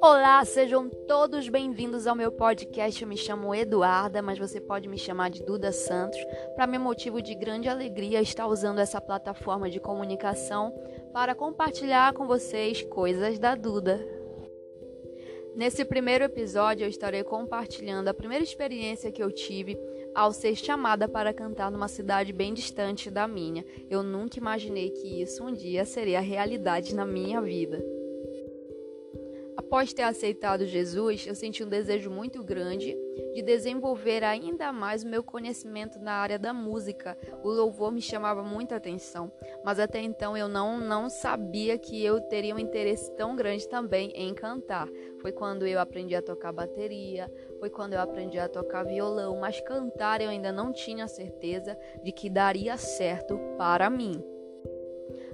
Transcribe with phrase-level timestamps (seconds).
[0.00, 3.00] Olá, sejam todos bem-vindos ao meu podcast.
[3.00, 6.18] Eu me chamo Eduarda, mas você pode me chamar de Duda Santos.
[6.56, 10.74] Para mim, motivo de grande alegria estar usando essa plataforma de comunicação
[11.12, 14.04] para compartilhar com vocês coisas da Duda.
[15.54, 19.78] Nesse primeiro episódio, eu estarei compartilhando a primeira experiência que eu tive
[20.14, 23.64] ao ser chamada para cantar numa cidade bem distante da minha.
[23.90, 27.82] Eu nunca imaginei que isso um dia seria realidade na minha vida.
[29.56, 32.96] Após ter aceitado Jesus, eu senti um desejo muito grande
[33.34, 37.16] de desenvolver ainda mais o meu conhecimento na área da música.
[37.42, 39.30] O louvor me chamava muita atenção,
[39.64, 44.10] mas até então eu não, não sabia que eu teria um interesse tão grande também
[44.14, 44.88] em cantar.
[45.20, 49.60] Foi quando eu aprendi a tocar bateria, foi quando eu aprendi a tocar violão, mas
[49.60, 54.22] cantar eu ainda não tinha certeza de que daria certo para mim.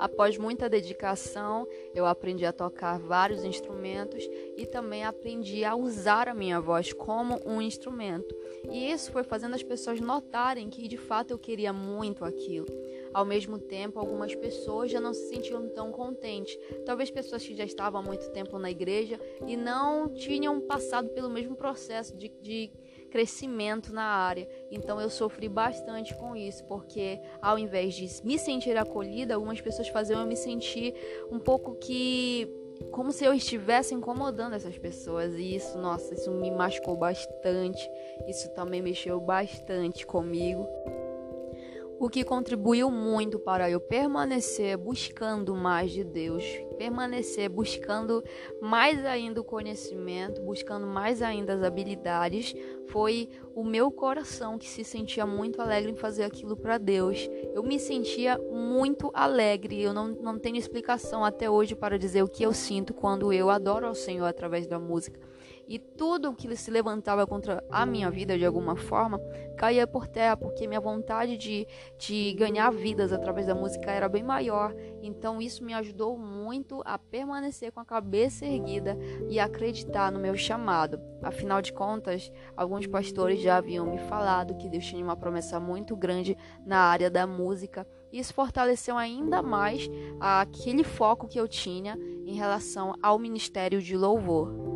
[0.00, 4.26] Após muita dedicação, eu aprendi a tocar vários instrumentos
[4.56, 8.34] e também aprendi a usar a minha voz como um instrumento.
[8.72, 12.66] E isso foi fazendo as pessoas notarem que de fato eu queria muito aquilo.
[13.12, 16.56] Ao mesmo tempo, algumas pessoas já não se sentiam tão contentes.
[16.86, 21.28] Talvez pessoas que já estavam há muito tempo na igreja e não tinham passado pelo
[21.28, 22.70] mesmo processo de, de
[23.10, 24.48] crescimento na área.
[24.70, 29.88] Então eu sofri bastante com isso, porque ao invés de me sentir acolhida, algumas pessoas
[29.88, 30.94] faziam eu me sentir
[31.30, 32.48] um pouco que
[32.90, 35.34] como se eu estivesse incomodando essas pessoas.
[35.34, 37.90] E isso, nossa, isso me machucou bastante.
[38.26, 40.66] Isso também mexeu bastante comigo
[42.00, 46.42] o que contribuiu muito para eu permanecer buscando mais de Deus,
[46.78, 48.24] permanecer buscando
[48.58, 52.54] mais ainda o conhecimento, buscando mais ainda as habilidades,
[52.86, 57.28] foi o meu coração que se sentia muito alegre em fazer aquilo para Deus.
[57.52, 62.28] Eu me sentia muito alegre, eu não, não tenho explicação até hoje para dizer o
[62.28, 65.20] que eu sinto quando eu adoro ao Senhor através da música
[65.70, 69.20] e tudo que se levantava contra a minha vida de alguma forma
[69.56, 71.64] caía por terra, porque minha vontade de,
[71.96, 74.74] de ganhar vidas através da música era bem maior.
[75.00, 78.98] Então isso me ajudou muito a permanecer com a cabeça erguida
[79.28, 81.00] e acreditar no meu chamado.
[81.22, 85.94] Afinal de contas, alguns pastores já haviam me falado que Deus tinha uma promessa muito
[85.94, 86.36] grande
[86.66, 87.86] na área da música.
[88.12, 89.88] Isso fortaleceu ainda mais
[90.18, 94.69] aquele foco que eu tinha em relação ao ministério de louvor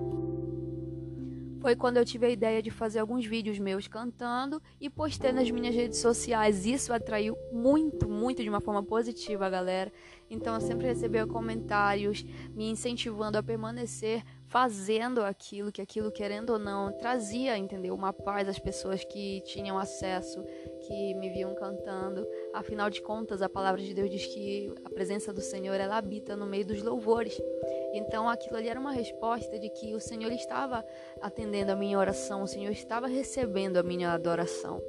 [1.65, 5.51] foi quando eu tive a ideia de fazer alguns vídeos meus cantando e postei nas
[5.51, 6.67] minhas redes sociais.
[6.67, 9.91] Isso atraiu muito, muito de uma forma positiva a galera.
[10.29, 12.23] Então eu sempre recebia comentários
[12.55, 18.47] me incentivando a permanecer fazendo aquilo, que aquilo querendo ou não trazia, entendeu, uma paz
[18.47, 20.45] às pessoas que tinham acesso,
[20.87, 22.27] que me viam cantando.
[22.53, 26.37] Afinal de contas, a palavra de Deus diz que a presença do Senhor ela habita
[26.37, 27.41] no meio dos louvores.
[27.93, 30.85] Então aquilo ali era uma resposta de que o Senhor estava
[31.21, 34.83] atendendo a minha oração, o Senhor estava recebendo a minha adoração.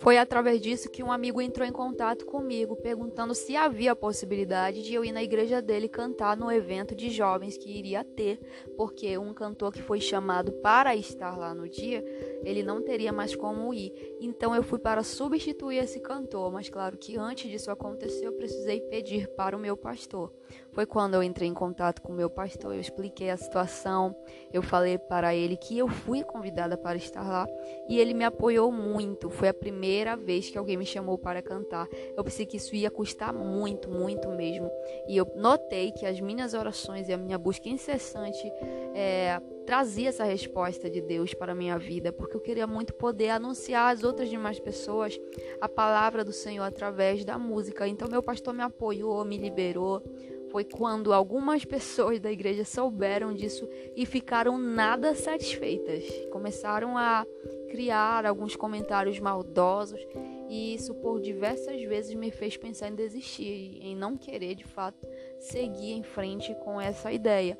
[0.00, 4.82] Foi através disso que um amigo entrou em contato comigo, perguntando se havia a possibilidade
[4.82, 8.40] de eu ir na igreja dele cantar no evento de jovens que iria ter,
[8.78, 12.02] porque um cantor que foi chamado para estar lá no dia,
[12.42, 13.92] ele não teria mais como ir.
[14.18, 18.80] Então eu fui para substituir esse cantor, mas claro que antes disso acontecer, eu precisei
[18.80, 20.32] pedir para o meu pastor.
[20.72, 24.16] Foi quando eu entrei em contato com o meu pastor, eu expliquei a situação,
[24.50, 27.46] eu falei para ele que eu fui convidada para estar lá
[27.86, 29.28] e ele me apoiou muito.
[29.28, 29.89] Foi a primeira
[30.24, 31.88] vez que alguém me chamou para cantar.
[32.16, 34.70] Eu pensei que isso ia custar muito, muito mesmo.
[35.08, 38.52] E eu notei que as minhas orações e a minha busca incessante
[38.94, 43.30] é, trazia essa resposta de Deus para a minha vida, porque eu queria muito poder
[43.30, 45.18] anunciar às outras demais pessoas
[45.60, 47.86] a palavra do Senhor através da música.
[47.86, 50.02] Então meu pastor me apoiou, me liberou
[50.50, 56.04] foi quando algumas pessoas da igreja souberam disso e ficaram nada satisfeitas.
[56.30, 57.24] Começaram a
[57.70, 60.00] criar alguns comentários maldosos
[60.48, 65.06] e isso por diversas vezes me fez pensar em desistir, em não querer de fato
[65.38, 67.56] seguir em frente com essa ideia.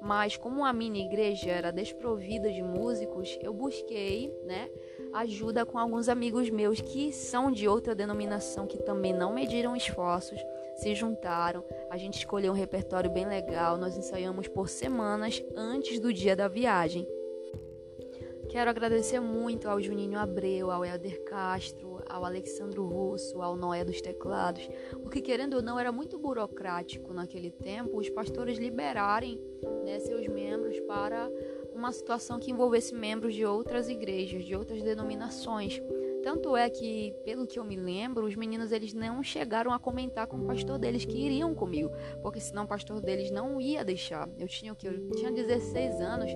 [0.00, 4.70] Mas como a minha igreja era desprovida de músicos, eu busquei, né,
[5.12, 10.40] ajuda com alguns amigos meus que são de outra denominação que também não mediram esforços
[10.78, 16.12] se juntaram, a gente escolheu um repertório bem legal, nós ensaiamos por semanas antes do
[16.12, 17.06] dia da viagem.
[18.48, 24.00] Quero agradecer muito ao Juninho Abreu, ao Helder Castro, ao Alexandro Russo, ao Noé dos
[24.00, 24.66] Teclados,
[25.02, 29.38] porque querendo ou não era muito burocrático naquele tempo os pastores liberarem
[29.84, 31.28] né, seus membros para
[31.78, 35.80] uma situação que envolvesse membros de outras igrejas, de outras denominações.
[36.22, 40.26] Tanto é que, pelo que eu me lembro, os meninos eles não chegaram a comentar
[40.26, 41.90] com o pastor deles que iriam comigo,
[42.20, 44.28] porque senão o pastor deles não ia deixar.
[44.36, 46.30] Eu tinha o que eu tinha 16 anos,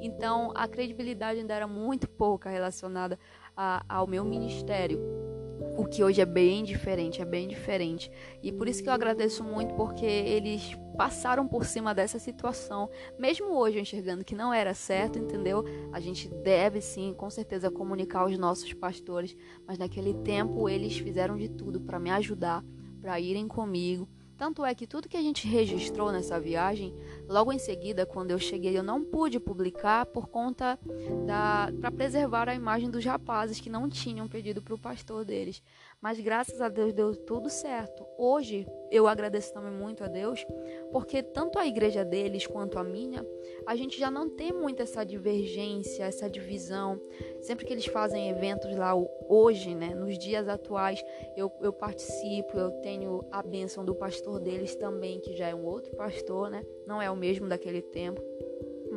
[0.00, 3.18] então a credibilidade ainda era muito pouca relacionada
[3.54, 5.27] a, ao meu ministério
[5.76, 8.10] o que hoje é bem diferente, é bem diferente.
[8.42, 13.56] E por isso que eu agradeço muito porque eles passaram por cima dessa situação, mesmo
[13.56, 15.64] hoje enxergando que não era certo, entendeu?
[15.92, 21.36] A gente deve sim, com certeza comunicar aos nossos pastores, mas naquele tempo eles fizeram
[21.36, 22.64] de tudo para me ajudar,
[23.00, 24.08] para irem comigo
[24.38, 26.94] tanto é que tudo que a gente registrou nessa viagem,
[27.28, 30.78] logo em seguida, quando eu cheguei, eu não pude publicar por conta
[31.26, 35.60] da para preservar a imagem dos rapazes que não tinham pedido para o pastor deles.
[36.00, 38.06] Mas graças a Deus deu tudo certo.
[38.16, 40.46] Hoje eu agradeço também muito a Deus,
[40.92, 43.26] porque tanto a igreja deles quanto a minha,
[43.66, 47.00] a gente já não tem muito essa divergência, essa divisão.
[47.40, 48.94] Sempre que eles fazem eventos lá
[49.28, 51.02] hoje, né, nos dias atuais,
[51.36, 55.66] eu, eu participo, eu tenho a bênção do pastor deles também, que já é um
[55.66, 56.64] outro pastor, né?
[56.86, 58.22] Não é o mesmo daquele tempo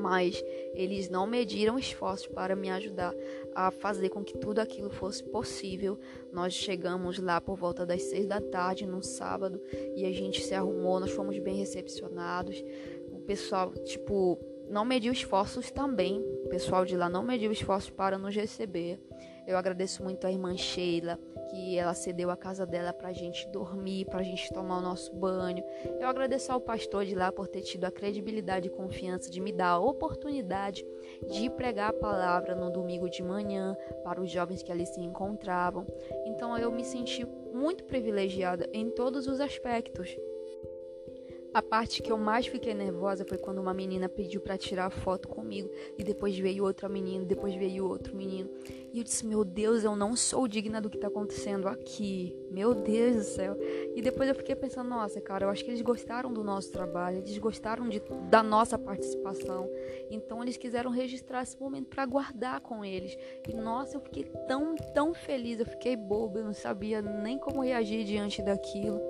[0.01, 0.43] mas
[0.73, 3.13] eles não mediram esforços para me ajudar
[3.53, 5.99] a fazer com que tudo aquilo fosse possível.
[6.33, 9.61] Nós chegamos lá por volta das seis da tarde, num sábado,
[9.95, 12.63] e a gente se arrumou, nós fomos bem recepcionados.
[13.11, 16.19] O pessoal, tipo, não mediu esforços também.
[16.45, 18.99] O pessoal de lá não mediu esforços para nos receber.
[19.51, 21.19] Eu agradeço muito a irmã Sheila,
[21.49, 24.81] que ela cedeu a casa dela para a gente dormir, para a gente tomar o
[24.81, 25.61] nosso banho.
[25.99, 29.51] Eu agradeço ao pastor de lá por ter tido a credibilidade e confiança de me
[29.51, 30.85] dar a oportunidade
[31.29, 33.75] de pregar a palavra no domingo de manhã
[34.05, 35.85] para os jovens que ali se encontravam.
[36.25, 40.15] Então eu me senti muito privilegiada em todos os aspectos.
[41.53, 45.27] A parte que eu mais fiquei nervosa foi quando uma menina pediu para tirar foto
[45.27, 48.49] comigo e depois veio outra menina, depois veio outro menino.
[48.93, 52.33] E eu disse: Meu Deus, eu não sou digna do que tá acontecendo aqui.
[52.49, 53.57] Meu Deus do céu.
[53.93, 57.17] E depois eu fiquei pensando: Nossa, cara, eu acho que eles gostaram do nosso trabalho,
[57.17, 59.69] eles gostaram de, da nossa participação.
[60.09, 63.17] Então eles quiseram registrar esse momento para guardar com eles.
[63.45, 67.61] E nossa, eu fiquei tão, tão feliz, eu fiquei boba, eu não sabia nem como
[67.61, 69.01] reagir diante daquilo.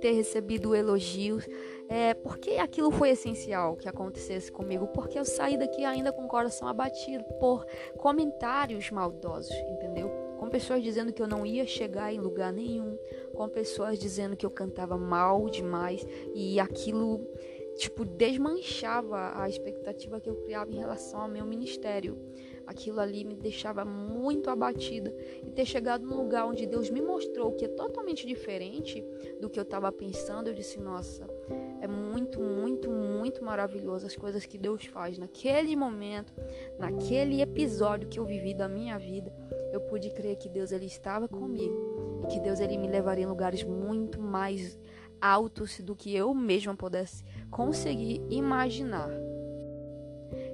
[0.00, 1.46] Ter recebido elogios.
[1.88, 4.86] É, por que aquilo foi essencial que acontecesse comigo?
[4.88, 7.66] Porque eu saí daqui ainda com o coração abatido por
[7.98, 10.10] comentários maldosos, entendeu?
[10.38, 12.98] Com pessoas dizendo que eu não ia chegar em lugar nenhum,
[13.34, 16.04] com pessoas dizendo que eu cantava mal demais
[16.34, 17.20] e aquilo
[17.76, 22.18] tipo desmanchava a expectativa que eu criava em relação ao meu ministério.
[22.66, 25.14] Aquilo ali me deixava muito abatida
[25.46, 29.04] e ter chegado num lugar onde Deus me mostrou que é totalmente diferente
[29.40, 31.26] do que eu estava pensando, eu disse: "Nossa,
[31.80, 36.32] é muito, muito, muito maravilhoso as coisas que Deus faz naquele momento,
[36.78, 39.32] naquele episódio que eu vivi da minha vida.
[39.72, 43.28] Eu pude crer que Deus ele estava comigo e que Deus ele me levaria em
[43.28, 44.78] lugares muito mais
[45.20, 49.10] altos do que eu mesma pudesse conseguir imaginar.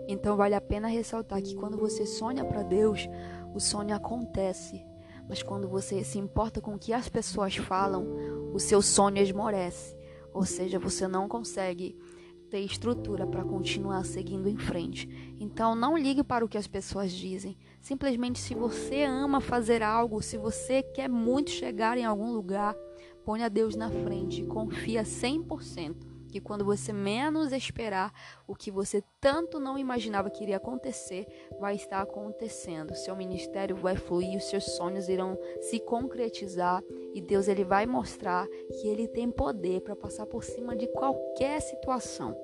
[0.09, 3.07] Então vale a pena ressaltar que quando você sonha para Deus,
[3.55, 4.83] o sonho acontece.
[5.29, 8.07] Mas quando você se importa com o que as pessoas falam,
[8.55, 9.95] o seu sonho esmorece.
[10.33, 11.95] Ou seja, você não consegue
[12.49, 15.37] ter estrutura para continuar seguindo em frente.
[15.39, 17.59] Então não ligue para o que as pessoas dizem.
[17.79, 22.75] Simplesmente se você ama fazer algo, se você quer muito chegar em algum lugar,
[23.27, 28.13] ponha Deus na frente, confia 100% que quando você menos esperar,
[28.47, 31.27] o que você tanto não imaginava que iria acontecer,
[31.59, 32.95] vai estar acontecendo.
[32.95, 36.83] Seu ministério vai fluir, os seus sonhos irão se concretizar
[37.15, 41.61] e Deus ele vai mostrar que ele tem poder para passar por cima de qualquer
[41.61, 42.37] situação.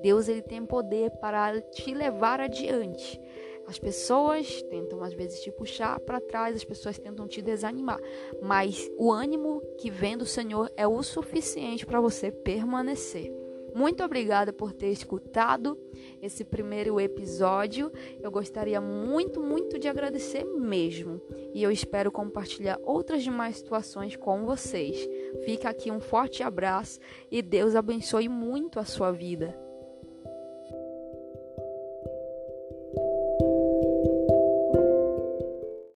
[0.00, 3.20] Deus ele tem poder para te levar adiante.
[3.66, 8.00] As pessoas tentam às vezes te puxar para trás, as pessoas tentam te desanimar,
[8.40, 13.46] mas o ânimo que vem do Senhor é o suficiente para você permanecer.
[13.76, 15.78] Muito obrigada por ter escutado
[16.22, 17.92] esse primeiro episódio.
[18.22, 21.20] Eu gostaria muito, muito de agradecer mesmo.
[21.52, 25.06] E eu espero compartilhar outras demais situações com vocês.
[25.44, 26.98] Fica aqui um forte abraço
[27.30, 29.65] e Deus abençoe muito a sua vida.